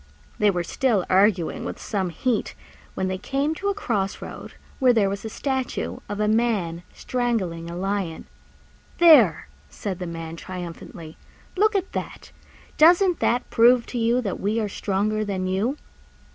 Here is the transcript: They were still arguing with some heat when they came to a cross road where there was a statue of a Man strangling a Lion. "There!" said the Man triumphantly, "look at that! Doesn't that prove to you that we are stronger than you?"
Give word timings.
They 0.39 0.49
were 0.49 0.63
still 0.63 1.05
arguing 1.11 1.63
with 1.63 1.77
some 1.79 2.09
heat 2.09 2.55
when 2.95 3.07
they 3.07 3.19
came 3.19 3.53
to 3.53 3.67
a 3.69 3.75
cross 3.75 4.19
road 4.19 4.53
where 4.79 4.93
there 4.93 5.11
was 5.11 5.23
a 5.23 5.29
statue 5.29 5.97
of 6.09 6.19
a 6.19 6.27
Man 6.27 6.81
strangling 6.91 7.69
a 7.69 7.75
Lion. 7.75 8.25
"There!" 8.97 9.47
said 9.69 9.99
the 9.99 10.07
Man 10.07 10.37
triumphantly, 10.37 11.17
"look 11.55 11.75
at 11.75 11.91
that! 11.91 12.31
Doesn't 12.79 13.19
that 13.19 13.47
prove 13.51 13.85
to 13.93 13.99
you 13.99 14.21
that 14.21 14.39
we 14.39 14.59
are 14.59 14.67
stronger 14.69 15.23
than 15.23 15.45
you?" 15.45 15.77